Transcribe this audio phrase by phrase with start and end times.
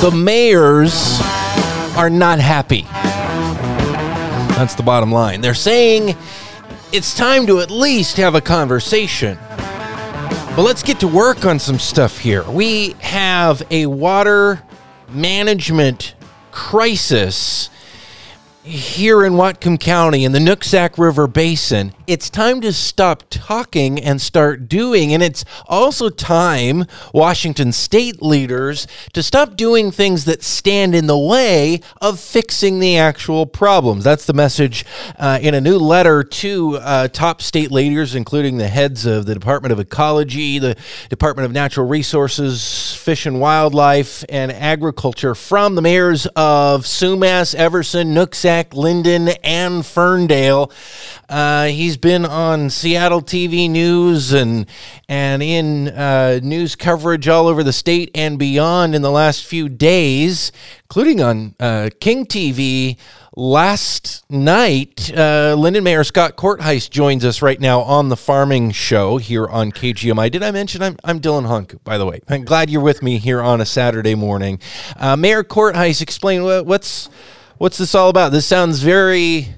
[0.00, 1.20] The mayors
[1.94, 2.86] are not happy.
[4.56, 5.42] That's the bottom line.
[5.42, 6.16] They're saying
[6.90, 9.36] it's time to at least have a conversation.
[10.56, 12.42] But let's get to work on some stuff here.
[12.50, 14.62] We have a water
[15.10, 16.14] management
[16.50, 17.68] crisis
[18.70, 24.20] here in Whatcom County in the Nooksack River Basin, it's time to stop talking and
[24.20, 25.12] start doing.
[25.12, 31.18] And it's also time, Washington state leaders, to stop doing things that stand in the
[31.18, 34.04] way of fixing the actual problems.
[34.04, 34.84] That's the message
[35.18, 39.34] uh, in a new letter to uh, top state leaders, including the heads of the
[39.34, 40.76] Department of Ecology, the
[41.08, 48.14] Department of Natural Resources, Fish and Wildlife, and Agriculture from the mayors of Sumas, Everson,
[48.14, 50.70] Nooksack, Lynden, and Ferndale.
[51.28, 54.66] Uh, he's been on Seattle TV News and
[55.08, 59.68] and in uh, news coverage all over the state and beyond in the last few
[59.68, 60.52] days,
[60.84, 62.98] including on uh, King TV.
[63.36, 69.18] Last night, uh, Lynden Mayor Scott Korthuis joins us right now on the Farming Show
[69.18, 70.32] here on KGMI.
[70.32, 72.20] Did I mention I'm, I'm Dylan Honcoop, by the way?
[72.28, 74.58] I'm glad you're with me here on a Saturday morning.
[74.96, 77.08] Uh, Mayor Korthuis, explain what, what's
[77.60, 78.32] what's this all about?
[78.32, 79.48] This sounds very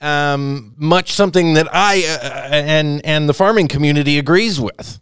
[0.00, 4.98] um, much something that I uh, and and the farming community agrees with.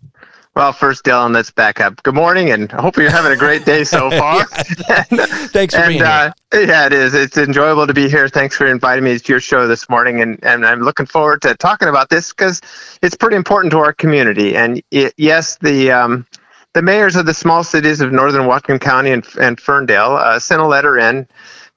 [0.57, 2.03] Well, first, Dylan, let's back up.
[2.03, 4.45] Good morning, and I hope you're having a great day so far.
[4.89, 5.07] and,
[5.53, 6.67] Thanks for and, being uh, here.
[6.67, 7.15] Yeah, it is.
[7.15, 8.29] It's enjoyable to be here.
[8.29, 11.55] Thanks for inviting me to your show this morning, and, and I'm looking forward to
[11.55, 12.61] talking about this because
[13.01, 14.57] it's pretty important to our community.
[14.57, 16.27] And it, yes, the um,
[16.73, 20.61] the mayors of the small cities of northern Whatcom County and, and Ferndale uh, sent
[20.61, 21.29] a letter in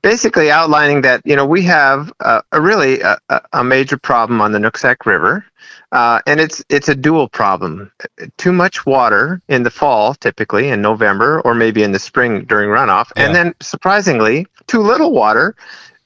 [0.03, 3.17] basically outlining that you know we have a, a really a,
[3.53, 5.43] a, major problem on the Nooksack River,
[5.91, 7.91] uh, and it's it's a dual problem.
[8.37, 12.69] Too much water in the fall, typically in November, or maybe in the spring during
[12.69, 13.25] runoff, yeah.
[13.25, 15.55] and then surprisingly, too little water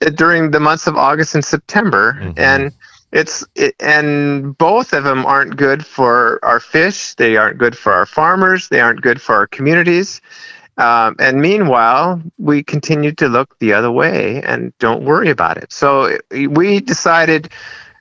[0.06, 2.40] uh, during the months of August and September, mm-hmm.
[2.40, 2.72] and
[3.12, 7.16] it's it, and both of them aren't good for our fish.
[7.16, 8.70] They aren't good for our farmers.
[8.70, 10.22] They aren't good for our communities.
[10.78, 15.74] Um, and meanwhile, we continue to look the other way and don't worry about it.
[15.74, 17.50] So we decided,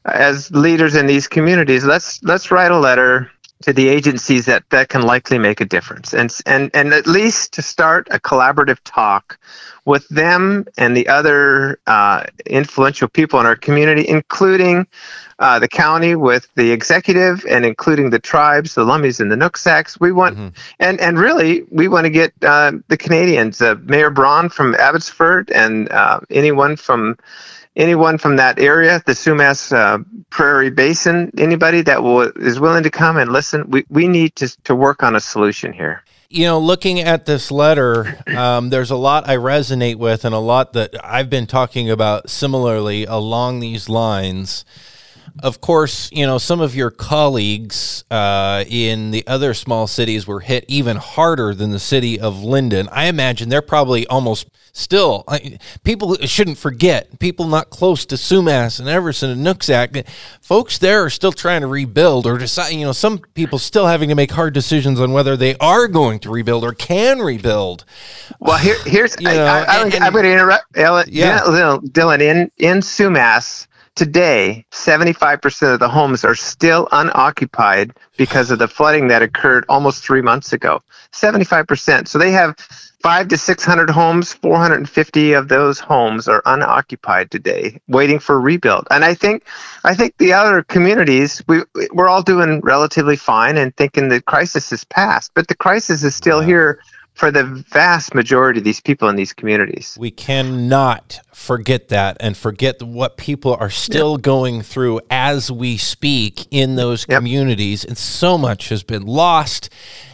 [0.05, 3.31] as leaders in these communities, let's let's write a letter
[3.63, 7.55] to the agencies that, that can likely make a difference, and and and at least
[7.55, 9.39] to start a collaborative talk
[9.87, 14.87] with them and the other uh, influential people in our community, including
[15.39, 19.99] uh, the county with the executive and including the tribes, the Lummis and the Nooksacks.
[19.99, 20.49] We want, mm-hmm.
[20.81, 25.51] and and really, we want to get uh, the Canadians, uh, Mayor Braun from Abbotsford,
[25.53, 27.17] and uh, anyone from
[27.77, 29.99] anyone from that area, the Sumas uh,
[30.31, 33.71] Prairie Basin, anybody that will, is willing to come and listen.
[33.71, 36.03] We we need to to work on a solution here.
[36.29, 40.39] You know, looking at this letter, um, there's a lot I resonate with, and a
[40.39, 44.65] lot that I've been talking about similarly along these lines
[45.43, 50.41] of course, you know, some of your colleagues uh, in the other small cities were
[50.41, 52.89] hit even harder than the city of Lynden.
[52.91, 58.79] I imagine they're probably almost still, I, people shouldn't forget, people not close to Sumas
[58.79, 60.07] and Everson and Nooksack,
[60.41, 64.11] folks there are still trying to rebuild or decide, you know, some people still having
[64.11, 67.85] to make hard decisions on whether they are going to rebuild or can rebuild.
[68.39, 71.41] Well, here, here's, you know, I, I, am going to interrupt, Dylan, yeah.
[71.41, 73.66] Dylan, in, in Sumas,
[73.97, 80.05] Today, 75% of the homes are still unoccupied because of the flooding that occurred almost
[80.05, 80.83] three months ago.
[81.13, 82.07] 75%.
[82.07, 82.57] So they have
[83.01, 88.87] five to 600 homes, 450 of those homes are unoccupied today, waiting for rebuild.
[88.91, 89.45] And I think,
[89.83, 91.63] I think the other communities, we,
[91.93, 96.15] we're all doing relatively fine and thinking the crisis is past, but the crisis is
[96.15, 96.81] still here
[97.17, 99.97] for the vast majority of these people in these communities.
[99.99, 104.23] We cannot forget that and forget what people are still yep.
[104.23, 107.19] going through as we speak in those yep.
[107.19, 107.87] communities.
[107.87, 109.71] And so much has been lost.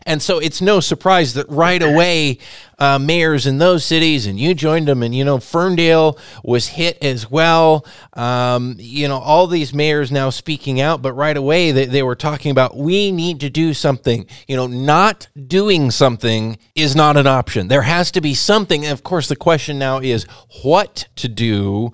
[0.06, 2.38] And so it's no surprise that right away,
[2.78, 6.98] uh, mayors in those cities, and you joined them, and you know, Ferndale was hit
[7.02, 7.86] as well.
[8.14, 12.16] Um, you know, all these mayors now speaking out, but right away they, they were
[12.16, 14.26] talking about we need to do something.
[14.48, 17.68] You know, not doing something is not an option.
[17.68, 18.84] There has to be something.
[18.84, 20.24] And of course, the question now is
[20.62, 21.92] what to do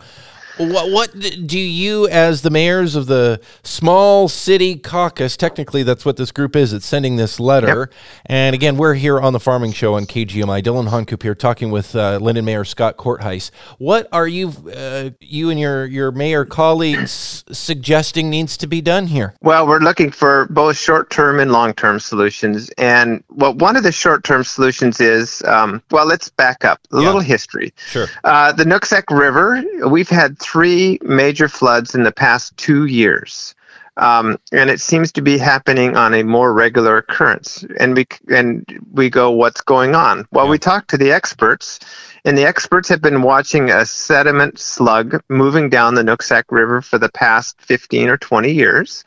[0.59, 1.13] What, what
[1.47, 6.57] do you, as the mayors of the small city caucus, technically that's what this group
[6.57, 7.89] is, it's sending this letter.
[7.91, 7.93] Yep.
[8.27, 10.63] And again, we're here on the Farming Show on KGMI.
[10.63, 13.51] Dylan Honcoop here talking with uh, Lynden Mayor Scott Korthuis.
[13.79, 19.07] What are you, uh, you and your, your mayor colleagues suggesting needs to be done
[19.07, 19.35] here?
[19.43, 22.71] Well, we're looking for both short term and long term solutions.
[22.79, 26.97] And well, one of the short term solutions is um, well, let's back up a
[26.97, 27.07] yeah.
[27.07, 27.73] little history.
[27.77, 28.07] Sure.
[28.25, 33.55] Uh, the Nooksack River, we've had three major floods in the past two years.
[33.97, 37.65] Um, and it seems to be happening on a more regular occurrence.
[37.81, 40.27] And we and we go, what's going on?
[40.31, 40.53] Well, yeah.
[40.53, 41.81] we talk to the experts,
[42.25, 46.99] and the experts have been watching a sediment slug moving down the Nooksack River for
[46.99, 49.05] the past 15 or 20 years.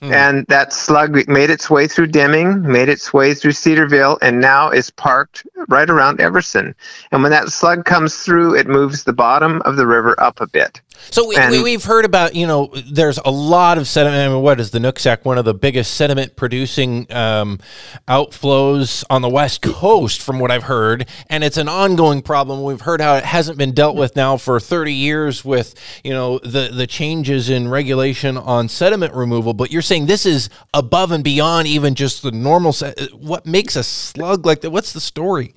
[0.00, 0.12] Mm.
[0.12, 4.70] And that slug made its way through Deming, made its way through Cedarville, and now
[4.70, 6.74] is parked right around Everson.
[7.10, 10.46] And when that slug comes through, it moves the bottom of the river up a
[10.46, 10.80] bit.
[11.10, 14.20] So we, and, we, have heard about, you know, there's a lot of sediment.
[14.20, 17.60] I mean, what is the Nooksack one of the biggest sediment producing um,
[18.08, 21.08] outflows on the West Coast, from what I've heard.
[21.30, 22.62] And it's an ongoing problem.
[22.62, 25.74] We've heard how it hasn't been dealt with now for 30 years with,
[26.04, 29.54] you know, the, the changes in regulation on sediment removal.
[29.54, 32.72] But you're saying this is above and beyond even just the normal.
[33.14, 34.70] What makes a slug like that?
[34.70, 35.54] What's the story?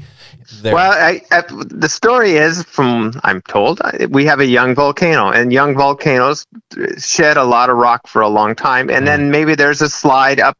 [0.62, 0.74] There?
[0.74, 5.54] Well, I, I, the story is, from I'm told, we have a young volcano, and
[5.54, 6.46] young volcanoes
[6.98, 9.06] shed a lot of rock for a long time, and mm.
[9.06, 10.58] then maybe there's a slide up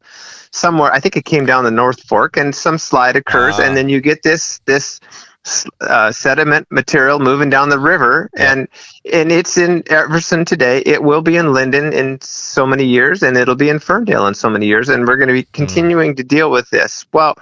[0.52, 0.92] somewhere.
[0.92, 3.62] I think it came down the North Fork, and some slide occurs, uh.
[3.62, 5.00] and then you get this this
[5.80, 8.52] uh, sediment material moving down the river, yeah.
[8.52, 8.68] and
[9.12, 10.82] and it's in Everson today.
[10.86, 14.34] It will be in Lynden in so many years, and it'll be in Ferndale in
[14.34, 15.52] so many years, and we're going to be mm.
[15.52, 16.16] continuing mm.
[16.18, 17.06] to deal with this.
[17.12, 17.36] Well,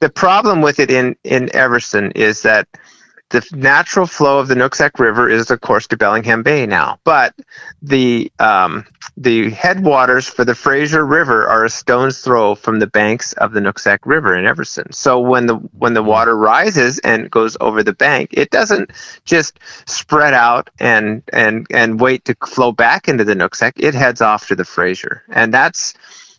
[0.00, 2.68] the problem with it in in Everson is that
[3.32, 6.98] the natural flow of the Nooksack River is, of course, to Bellingham Bay now.
[7.02, 7.34] But
[7.80, 8.86] the um,
[9.16, 13.60] the headwaters for the Fraser River are a stone's throw from the banks of the
[13.60, 14.92] Nooksack River in Everson.
[14.92, 18.92] So when the when the water rises and goes over the bank, it doesn't
[19.24, 23.72] just spread out and and and wait to flow back into the Nooksack.
[23.76, 25.94] It heads off to the Fraser, and that's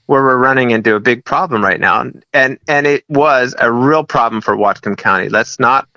[0.06, 2.01] where we're running into a big problem right now.
[2.34, 5.30] And and it was a real problem for Whatcom County.
[5.30, 5.88] Let's not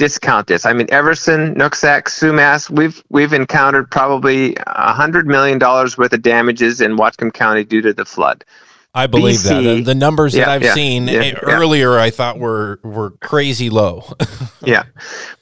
[0.00, 0.64] discount this.
[0.64, 6.22] I mean, Everson, Nooksack, Sumas, we've we've encountered probably a hundred million dollars worth of
[6.22, 8.42] damages in Whatcom County due to the flood.
[8.94, 12.08] I believe BC, that the, the numbers yeah, that I've yeah, seen yeah, earlier, I
[12.08, 14.04] thought were were crazy low.
[14.64, 14.84] yeah,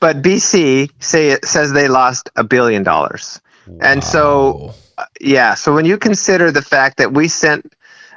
[0.01, 3.79] but BC say it says they lost a billion dollars, wow.
[3.81, 5.55] and so uh, yeah.
[5.55, 7.73] So when you consider the fact that we sent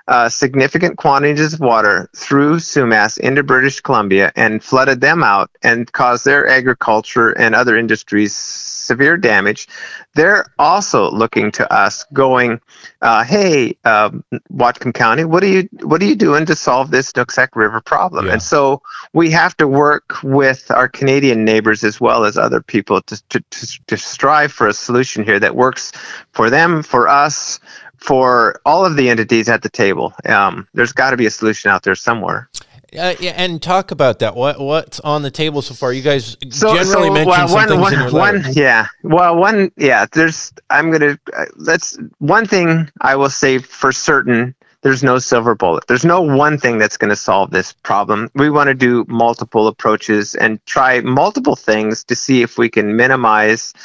[0.07, 5.91] uh, significant quantities of water through Sumas into British Columbia and flooded them out and
[5.91, 9.67] caused their agriculture and other industries severe damage.
[10.15, 12.59] They're also looking to us, going,
[13.01, 14.09] uh, "Hey, uh,
[14.51, 18.25] Whatcom County, what are you what are you doing to solve this Nooksack River problem?"
[18.25, 18.33] Yeah.
[18.33, 18.81] And so
[19.13, 23.39] we have to work with our Canadian neighbors as well as other people to, to,
[23.39, 25.93] to, to strive for a solution here that works
[26.33, 27.59] for them, for us,
[28.01, 30.13] for all of the entities at the table.
[30.25, 32.49] Um, there's got to be a solution out there somewhere.
[32.97, 34.35] Uh, yeah, and talk about that.
[34.35, 35.93] What what's on the table so far?
[35.93, 38.39] You guys so, generally so, mention well, some one, things one, in your letter.
[38.39, 38.87] One, yeah.
[39.03, 40.07] Well, one, yeah.
[40.11, 40.51] There's.
[40.69, 41.17] I'm gonna.
[41.33, 41.97] Uh, let's.
[42.17, 44.55] One thing I will say for certain.
[44.81, 45.85] There's no silver bullet.
[45.87, 48.31] There's no one thing that's going to solve this problem.
[48.33, 52.95] We want to do multiple approaches and try multiple things to see if we can
[52.95, 53.75] minimize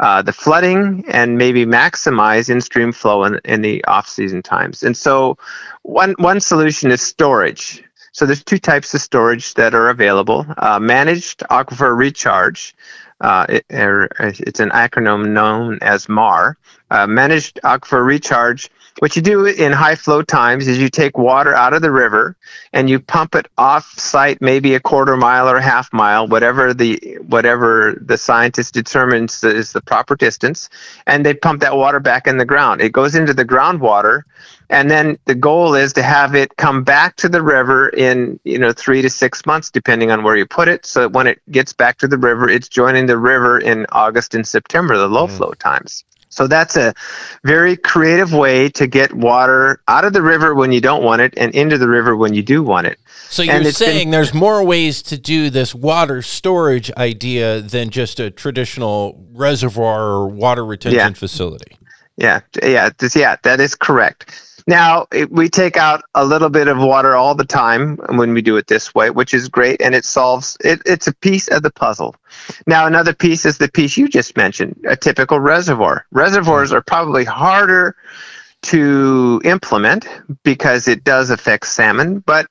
[0.00, 4.82] uh, the flooding and maybe maximize in-stream flow in, in the off-season times.
[4.82, 5.36] And so
[5.82, 7.82] one, one solution is storage.
[8.12, 10.46] So there's two types of storage that are available.
[10.56, 12.74] Uh, managed aquifer recharge,
[13.20, 16.56] uh, it, er, it's an acronym known as MAR.
[16.90, 18.70] Uh, managed aquifer recharge
[19.00, 22.36] what you do in high flow times is you take water out of the river
[22.72, 26.74] and you pump it off site maybe a quarter mile or a half mile whatever
[26.74, 30.68] the whatever the scientist determines is the proper distance
[31.06, 32.80] and they pump that water back in the ground.
[32.80, 34.22] It goes into the groundwater
[34.70, 38.58] and then the goal is to have it come back to the river in you
[38.58, 40.84] know 3 to 6 months depending on where you put it.
[40.86, 44.46] So when it gets back to the river it's joining the river in August and
[44.46, 45.36] September the low mm.
[45.36, 46.04] flow times
[46.38, 46.94] so that's a
[47.42, 51.34] very creative way to get water out of the river when you don't want it
[51.36, 52.96] and into the river when you do want it.
[53.28, 58.20] So you're saying been, there's more ways to do this water storage idea than just
[58.20, 61.12] a traditional reservoir or water retention yeah.
[61.12, 61.76] facility.
[62.16, 64.47] Yeah, yeah, yeah, that is correct.
[64.68, 68.42] Now, it, we take out a little bit of water all the time when we
[68.42, 71.62] do it this way, which is great, and it solves it, it's a piece of
[71.62, 72.14] the puzzle.
[72.66, 76.04] Now, another piece is the piece you just mentioned a typical reservoir.
[76.10, 77.96] Reservoirs are probably harder
[78.60, 80.06] to implement
[80.42, 82.46] because it does affect salmon, but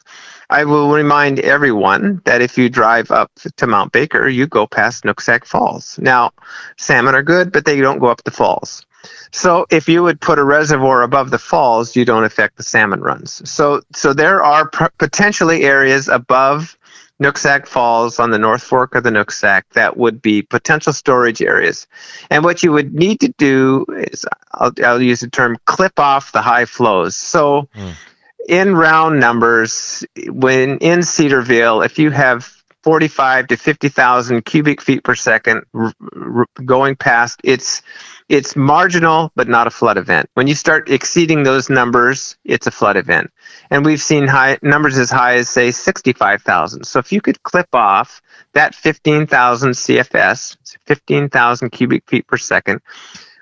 [0.50, 5.04] I will remind everyone that if you drive up to Mount Baker, you go past
[5.04, 6.00] Nooksack Falls.
[6.00, 6.32] Now,
[6.78, 8.88] salmon are good, but they don't go up the falls.
[9.32, 13.02] So if you would put a reservoir above the falls, you don't affect the salmon
[13.02, 13.50] runs.
[13.50, 16.78] So so there are p- potentially areas above
[17.22, 21.88] Nooksack Falls on the North Fork of the Nooksack that would be potential storage areas.
[22.30, 26.32] And what you would need to do is, I'll, I'll use the term clip off
[26.32, 27.16] the high flows.
[27.16, 27.94] So, mm.
[28.48, 32.57] in round numbers, when in Cedarville, if you have
[32.88, 37.82] 45 to 50,000 cubic feet per second r- r- going past, it's
[38.30, 40.30] it's marginal, but not a flood event.
[40.36, 43.30] When you start exceeding those numbers, it's a flood event.
[43.70, 46.86] And we've seen high numbers as high as, say, 65,000.
[46.86, 48.22] So if you could clip off
[48.54, 52.80] that 15,000 CFS, 15,000 cubic feet per second,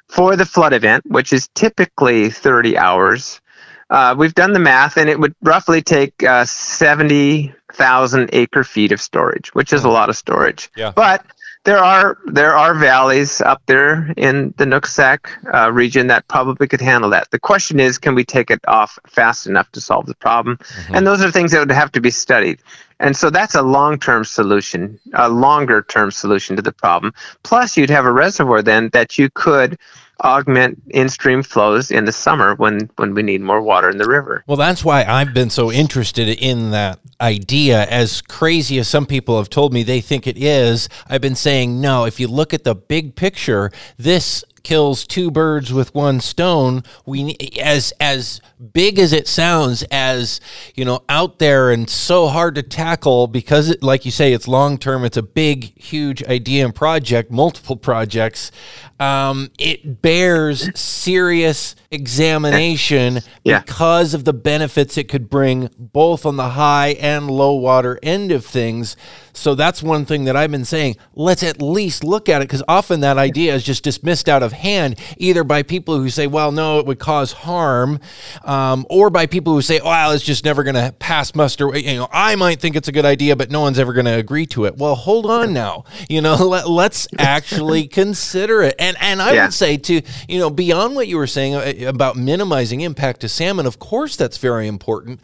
[0.08, 3.42] for the flood event, which is typically 30 hours,
[3.90, 9.02] uh, we've done the math, and it would roughly take uh, 70,000 acre feet of
[9.02, 10.70] storage, which is a lot of storage.
[10.76, 10.92] Yeah.
[10.96, 11.26] But
[11.66, 16.80] there are there are valleys up there in the Nooksack uh, region that probably could
[16.80, 17.32] handle that.
[17.32, 20.58] The question is, can we take it off fast enough to solve the problem?
[20.58, 20.96] Mm-hmm.
[20.96, 22.60] And those are things that would have to be studied.
[23.00, 27.14] And so that's a long-term solution, a longer-term solution to the problem.
[27.44, 29.78] Plus, you'd have a reservoir then that you could
[30.24, 34.44] augment in-stream flows in the summer when when we need more water in the river.
[34.48, 39.38] Well, that's why I've been so interested in that idea as crazy as some people
[39.38, 40.90] have told me they think it is.
[41.08, 45.72] I've been saying no, if you look at the big picture, this kills two birds
[45.72, 46.84] with one stone.
[47.06, 48.42] We as as
[48.74, 50.42] big as it sounds, as
[50.74, 54.48] you know, out there and so hard to tackle because, it, like you say, it's
[54.48, 55.06] long term.
[55.06, 58.52] It's a big, huge idea and project, multiple projects.
[59.00, 63.60] Um, it bears serious examination yeah.
[63.60, 68.32] because of the benefits it could bring, both on the high and low water end
[68.32, 68.96] of things.
[69.34, 70.96] So that's one thing that I've been saying.
[71.14, 74.54] Let's at least look at it because often that idea is just dismissed out of
[74.56, 78.00] hand, either by people who say, well, no, it would cause harm,
[78.44, 81.76] um, or by people who say, well, it's just never going to pass muster.
[81.78, 84.18] You know, I might think it's a good idea, but no one's ever going to
[84.18, 84.78] agree to it.
[84.78, 85.84] Well, hold on now.
[86.10, 88.76] You know, let, let's actually consider it.
[88.80, 89.46] And, and I yeah.
[89.46, 93.30] would say, to, you know, beyond what you were saying uh, about minimizing impact to
[93.30, 95.20] salmon, of course, that's very important.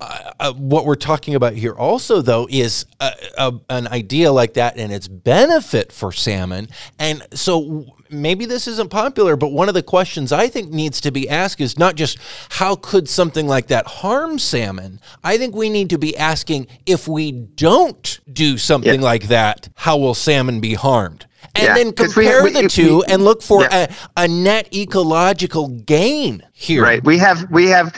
[0.00, 4.54] Uh, uh, what we're talking about here also, though, is a, a, an idea like
[4.54, 6.68] that and its benefit for salmon.
[6.98, 11.10] And so maybe this isn't popular, but one of the questions I think needs to
[11.10, 12.18] be asked is not just
[12.50, 15.00] how could something like that harm salmon?
[15.22, 19.06] I think we need to be asking if we don't do something yeah.
[19.06, 21.26] like that, how will salmon be harmed?
[21.54, 23.92] and yeah, then compare we, we, the two we, and look for yeah.
[24.16, 26.82] a, a net ecological gain here.
[26.82, 27.02] Right.
[27.02, 27.94] We have we have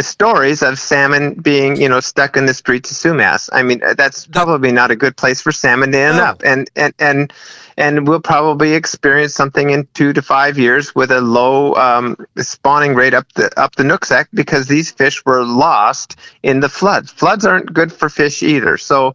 [0.00, 3.48] stories of salmon being, you know, stuck in the streets of Sumas.
[3.52, 6.24] I mean, uh, that's probably not a good place for salmon to end no.
[6.24, 6.42] up.
[6.44, 7.32] And and and
[7.76, 12.94] and we'll probably experience something in two to five years with a low um, spawning
[12.94, 17.10] rate up the up the Nooksack because these fish were lost in the floods.
[17.10, 18.76] Floods aren't good for fish either.
[18.76, 19.14] So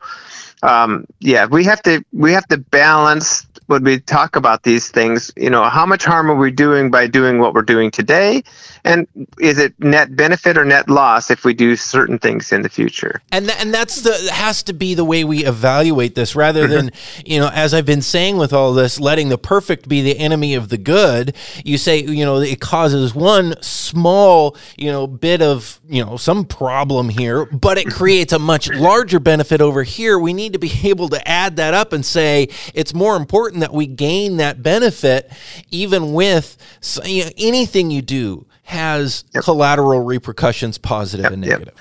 [0.63, 5.31] um, yeah, we have to we have to balance when we talk about these things.
[5.35, 8.43] You know, how much harm are we doing by doing what we're doing today,
[8.85, 9.07] and
[9.39, 13.19] is it net benefit or net loss if we do certain things in the future?
[13.31, 16.73] And th- and that's the has to be the way we evaluate this, rather mm-hmm.
[16.73, 16.91] than
[17.25, 20.53] you know, as I've been saying with all this, letting the perfect be the enemy
[20.53, 21.35] of the good.
[21.65, 26.45] You say you know it causes one small you know bit of you know some
[26.45, 30.19] problem here, but it creates a much larger benefit over here.
[30.19, 33.73] We need to be able to add that up and say it's more important that
[33.73, 35.31] we gain that benefit,
[35.71, 36.55] even with
[37.03, 39.43] you know, anything you do has yep.
[39.43, 41.73] collateral repercussions, positive yep, and negative.
[41.75, 41.77] Yep.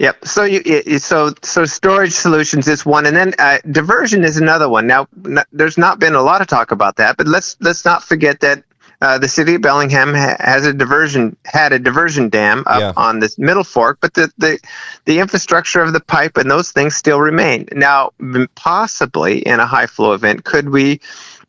[0.00, 0.24] Yep.
[0.26, 4.86] So you so so storage solutions is one, and then uh, diversion is another one.
[4.86, 5.06] Now,
[5.52, 8.64] there's not been a lot of talk about that, but let's let's not forget that
[9.02, 12.92] uh, the city of Bellingham ha- has a diversion had a diversion dam up yeah.
[12.96, 14.58] on this middle fork, but the, the
[15.04, 17.68] the infrastructure of the pipe and those things still remain.
[17.72, 18.12] Now,
[18.54, 21.00] possibly in a high flow event, could we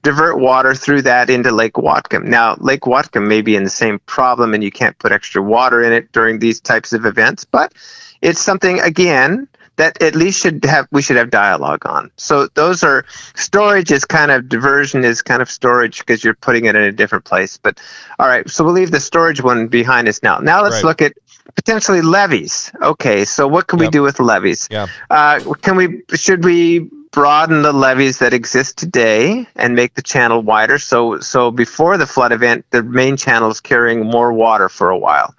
[0.04, 2.26] divert water through that into Lake Whatcom?
[2.26, 5.82] Now, Lake Whatcom may be in the same problem, and you can't put extra water
[5.84, 7.74] in it during these types of events, but
[8.22, 12.12] it's something again that at least should have we should have dialogue on.
[12.18, 13.06] So those are
[13.36, 16.92] storage is kind of diversion is kind of storage because you're putting it in a
[16.92, 17.58] different place.
[17.58, 17.80] But
[18.20, 20.38] all right, so we'll leave the storage one behind us now.
[20.40, 20.84] Now let's Right.
[20.84, 21.14] look at
[21.56, 22.72] potentially levees.
[22.82, 24.68] Okay, so what can we do with levees?
[24.72, 24.88] Yeah.
[25.10, 30.42] Uh, can we should we broaden the levees that exist today and make the channel
[30.42, 30.78] wider?
[30.78, 34.98] So so before the flood event, the main channel is carrying more water for a
[34.98, 35.36] while.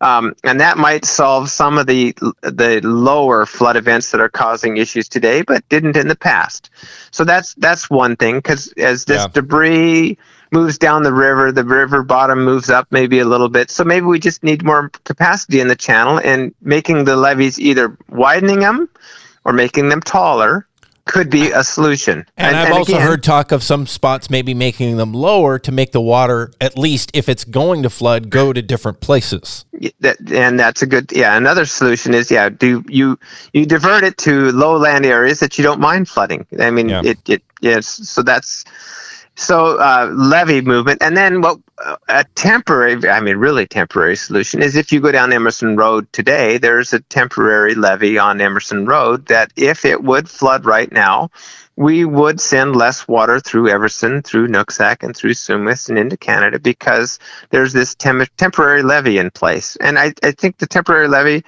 [0.00, 2.12] Um, and that might solve some of the
[2.42, 6.70] the lower flood events that are causing issues today, but didn't in the past.
[7.10, 9.28] So that's that's one thing because as this Yeah.
[9.28, 10.18] debris
[10.52, 13.70] moves down the river, the river bottom moves up maybe a little bit.
[13.70, 17.96] So maybe we just need more capacity in the channel and making the levees either
[18.08, 18.88] widening them
[19.44, 20.66] or making them taller
[21.06, 22.26] could be a solution.
[22.36, 25.92] And, I've also again- heard talk of some spots maybe making them lower to make
[25.92, 29.64] the water, at least if it's going to flood, go to different places.
[30.00, 33.18] That and that's a good yeah another solution is yeah do you
[33.52, 37.02] you divert it to lowland areas that you don't mind flooding i mean Yeah.
[37.04, 38.64] it it yes so that's
[39.36, 44.62] so uh, levee movement and then what uh, a temporary i mean really temporary solution
[44.62, 49.26] is if you go down emerson road today there's a temporary levee on emerson road
[49.26, 51.30] that if it would flood right now
[51.76, 56.58] we would send less water through Everson, through Nooksack, and through Sumas and into Canada
[56.58, 57.18] because
[57.50, 59.76] there's this tem- temporary levee in place.
[59.76, 61.44] And I, I think the temporary levee,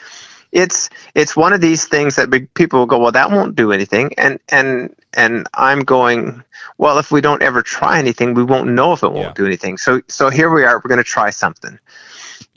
[0.53, 4.13] it's it's one of these things that people will go, well, that won't do anything.
[4.19, 6.43] And and and I'm going,
[6.79, 9.33] well, if we don't ever try anything, we won't know if it won't Yeah.
[9.35, 9.77] do anything.
[9.79, 11.79] So so here we are, we're going to try something.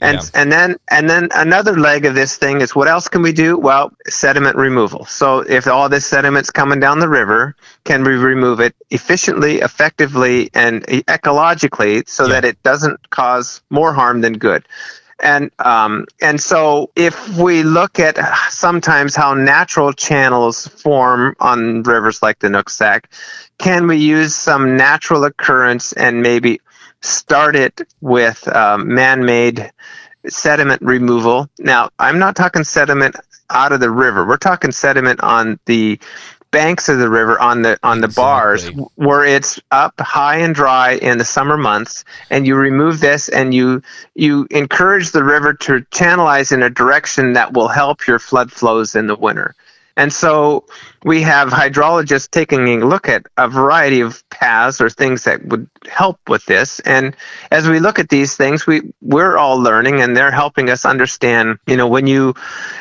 [0.00, 0.28] And Yeah.
[0.34, 3.56] and then and then another leg of this thing is what else can we do?
[3.58, 5.04] Well, sediment removal.
[5.06, 10.50] So if all this sediment's coming down the river, can we remove it efficiently, effectively,
[10.54, 12.32] and ecologically so Yeah.
[12.34, 14.66] that it doesn't cause more harm than good?
[15.22, 18.18] And um, and so if we look at
[18.50, 23.04] sometimes how natural channels form on rivers like the Nooksack,
[23.58, 26.60] can we use some natural occurrence and maybe
[27.02, 29.70] start it with um, man-made
[30.26, 31.48] sediment removal?
[31.58, 33.14] Now, I'm not talking sediment
[33.48, 34.26] out of the river.
[34.26, 36.00] We're talking sediment on the
[36.52, 40.92] banks of the river on the on the bars where it's up high and dry
[40.92, 43.82] in the summer months and you remove this and you
[44.14, 48.94] you encourage the river to channelize in a direction that will help your flood flows
[48.94, 49.56] in the winter
[49.96, 50.64] and so
[51.04, 55.68] we have hydrologists taking a look at a variety of paths or things that would
[55.88, 56.80] help with this.
[56.80, 57.16] And
[57.50, 61.58] as we look at these things, we we're all learning, and they're helping us understand.
[61.66, 62.34] You know, when you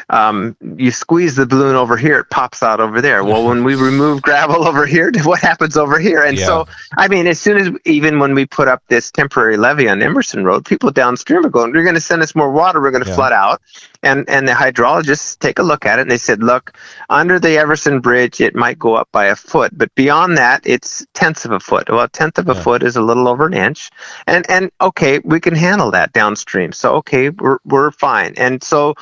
[0.10, 3.24] um, you squeeze the balloon over here, it pops out over there.
[3.32, 6.22] Well, when we remove gravel over here, what happens over here?
[6.24, 9.88] And so, I mean, as soon as even when we put up this temporary levee
[9.88, 12.82] on Emerson Road, people downstream are going, "You're going to send us more water.
[12.82, 13.16] We're going to Yeah.
[13.16, 13.62] flood out."
[14.04, 16.76] And and the hydrologists take a look at it, and they said, "Look,
[17.10, 21.06] under the Everson Bridge, it might go up by a foot, but beyond that, it's
[21.14, 21.88] tenths of a foot.
[21.90, 22.64] Well, a tenth of a Yeah.
[22.64, 23.92] foot is a little over an inch,
[24.26, 26.72] and and okay, we can handle that downstream.
[26.72, 28.34] So okay, we're we're fine.
[28.38, 28.96] And so,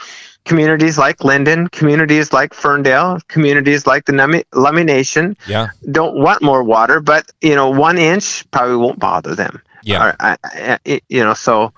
[0.46, 5.68] communities like Lynden, communities like Ferndale, communities like the Lummi, Lummi Nation Yeah.
[5.92, 9.62] don't want more water, but you know, one inch probably won't bother them.
[9.84, 10.16] Yeah.
[10.20, 11.74] I, I, it- you know, so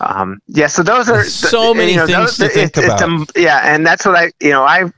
[0.00, 0.66] um, yeah.
[0.66, 3.02] So those are So many you know, things those- to think it's- it's
[3.36, 4.90] a- yeah, and that's what I, you know, I,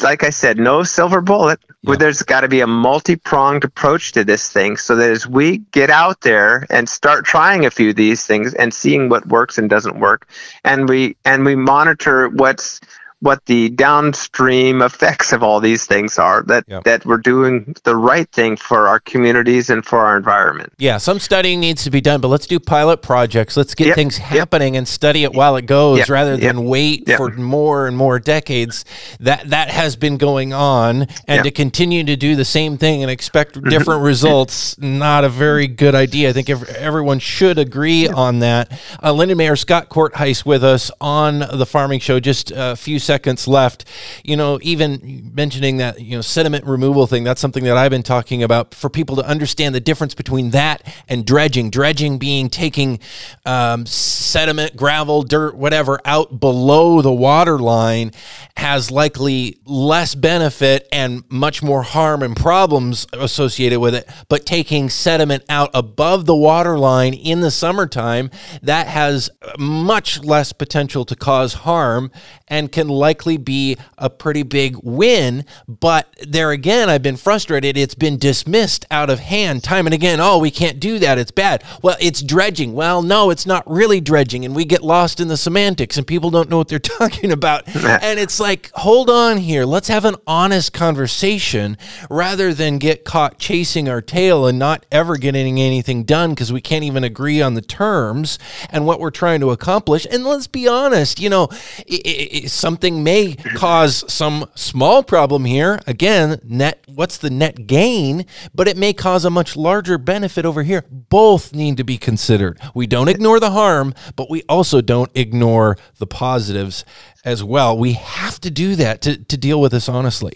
[0.00, 1.58] like I said, no silver bullet.
[1.82, 1.94] Yeah.
[1.96, 5.90] There's got to be a multi-pronged approach to this thing, so that as we get
[5.90, 9.70] out there and start trying a few of these things and seeing what works and
[9.70, 10.28] doesn't work,
[10.64, 12.80] and we and we monitor what's
[13.20, 16.84] what the downstream effects of all these things are that Yep.
[16.84, 20.72] that we're doing the right thing for our communities and for our environment.
[20.78, 23.56] Yeah, some studying needs to be done, but let's do pilot projects.
[23.56, 24.28] Let's get Yep, things yep.
[24.28, 27.16] happening and study it while it goes Yep, rather yep, than wait yep.
[27.16, 28.84] for more and more decades.
[29.18, 31.44] That that has been going on and Yep.
[31.44, 33.68] to continue to do the same thing and expect mm-hmm.
[33.68, 34.06] different mm-hmm.
[34.06, 36.30] results not a very good idea.
[36.30, 38.70] I think ev- everyone should agree on that.
[39.02, 42.98] Uh, Lynden Mayor Scott Korthuis with us on the farming show just uh, a few
[43.08, 43.86] seconds left.
[44.22, 48.02] You know, even mentioning that, you know, sediment removal thing, that's something that I've been
[48.02, 51.70] talking about for people to understand the difference between that and dredging.
[51.70, 53.00] Dredging being taking
[53.46, 58.12] um, sediment, gravel, dirt, whatever out below the water line
[58.58, 64.06] has likely less benefit and much more harm and problems associated with it.
[64.28, 70.52] But taking sediment out above the water line in the summertime, that has much less
[70.52, 72.10] potential to cause harm
[72.48, 75.44] and can likely be a pretty big win.
[75.66, 77.76] But there again, I've been frustrated.
[77.76, 80.20] It's been dismissed out of hand time and again.
[80.20, 81.18] Oh, we can't do that.
[81.18, 81.62] It's bad.
[81.82, 82.74] Well, it's dredging.
[82.74, 84.44] Well, no, it's not really dredging.
[84.44, 87.66] And we get lost in the semantics and people don't know what they're talking about.
[87.74, 89.64] and it's like, hold on here.
[89.64, 91.76] Let's have an honest conversation
[92.10, 96.60] rather than get caught chasing our tail and not ever getting anything done because we
[96.60, 98.38] can't even agree on the terms
[98.70, 100.06] and what we're trying to accomplish.
[100.10, 101.48] And let's be honest, you know,
[101.86, 105.80] it, it, something may cause some small problem here.
[105.86, 110.62] Again, net what's the net gain, but it may cause a much larger benefit over
[110.62, 110.84] here.
[110.90, 112.58] Both need to be considered.
[112.74, 116.84] We don't ignore the harm, but we also don't ignore the positives
[117.24, 117.76] as well.
[117.76, 120.32] We have to do that to, to deal with this honestly.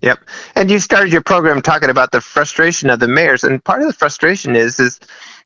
[0.00, 0.18] Yep.
[0.56, 3.44] And you started your program talking about the frustration of the mayors.
[3.44, 4.98] And part of the frustration is is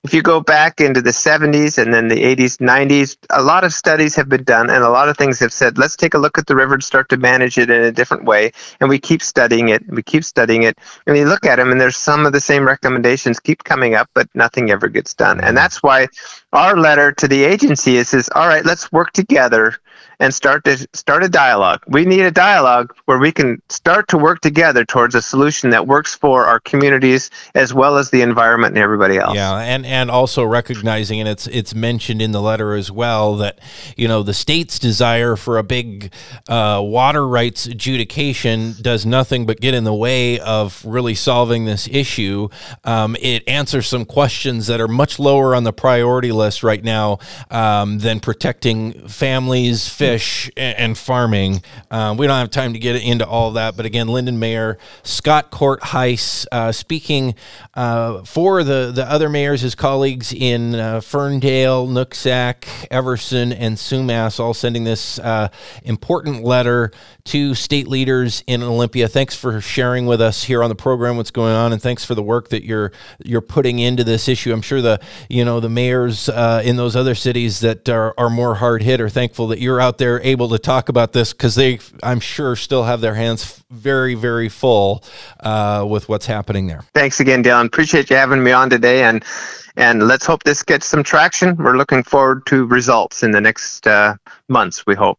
[0.05, 3.73] if you go back into the 70s and then the 80s, 90s, a lot of
[3.73, 6.39] studies have been done and a lot of things have said, let's take a look
[6.39, 8.53] at the river and start to manage it in a different way.
[8.81, 9.83] And we keep studying it.
[9.83, 10.79] and We keep studying it.
[11.07, 14.09] And we look at them and there's some of the same recommendations keep coming up,
[14.15, 15.41] but nothing ever gets done.
[15.41, 16.09] And that's why
[16.53, 19.77] our letter to the agency is, is all right, let's work together
[20.21, 21.83] and start to start a dialogue.
[21.87, 25.87] We need a dialogue where we can start to work together towards a solution that
[25.87, 29.35] works for our communities as well as the environment and everybody else.
[29.35, 33.59] Yeah, and and also recognizing and it's it's mentioned in the letter as well that
[33.97, 36.13] you know the state's desire for a big
[36.49, 41.89] uh, water rights adjudication does nothing but get in the way of really solving this
[41.89, 42.49] issue.
[42.85, 47.19] Um, it answers some questions that are much lower on the priority list right now
[47.51, 51.63] um, than protecting families fish and farming.
[51.91, 55.51] Um, we don't have time to get into all that, but again, Lynden Mayor Scott
[55.51, 57.35] Korthuis uh, speaking
[57.75, 64.41] uh, for the, the other mayors, his colleagues in uh, Ferndale, Nooksack, Everson, and Sumas,
[64.41, 65.49] all sending this uh,
[65.85, 66.91] important letter
[67.25, 69.09] to state leaders in Olympia.
[69.09, 72.15] Thanks for sharing with us here on the program what's going on, and thanks for
[72.15, 72.93] the work that you're
[73.25, 74.53] you're putting into this issue.
[74.53, 78.31] I'm sure the you know the mayors uh, in those other cities that are, are
[78.31, 81.33] more hard hit are thankful that you're out out there able to talk about this
[81.33, 85.03] because they, I'm sure, still have their hands very, very full
[85.41, 86.85] uh, with what's happening there.
[86.95, 87.67] Thanks again, Dylan.
[87.67, 89.25] Appreciate you having me on today, and
[89.79, 91.57] and let's hope this gets some traction.
[91.57, 94.17] We're looking forward to results in the next uh,
[94.49, 94.87] months.
[94.87, 95.15] We hope.